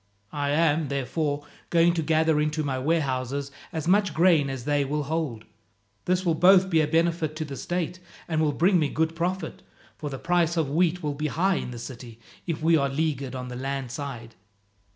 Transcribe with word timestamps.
I 0.33 0.49
am, 0.49 0.87
therefore, 0.87 1.45
going 1.69 1.93
to 1.93 2.01
gather 2.01 2.41
into 2.41 2.63
my 2.63 2.79
warehouses 2.79 3.51
as 3.71 3.87
much 3.87 4.15
grain 4.15 4.49
as 4.49 4.65
they 4.65 4.83
will 4.83 5.03
hold. 5.03 5.45
This 6.05 6.25
will 6.25 6.33
both 6.33 6.71
be 6.71 6.81
a 6.81 6.87
benefit 6.87 7.35
to 7.35 7.45
the 7.45 7.55
state, 7.55 7.99
and 8.27 8.41
will 8.41 8.51
bring 8.51 8.79
me 8.79 8.89
good 8.89 9.15
profit, 9.15 9.61
for 9.99 10.09
the 10.09 10.17
price 10.17 10.57
of 10.57 10.71
wheat 10.71 11.03
will 11.03 11.13
be 11.13 11.27
high 11.27 11.57
in 11.57 11.69
the 11.69 11.77
city 11.77 12.19
if 12.47 12.63
we 12.63 12.75
are 12.77 12.89
leaguered 12.89 13.35
on 13.35 13.49
the 13.49 13.55
land 13.55 13.91
side. 13.91 14.33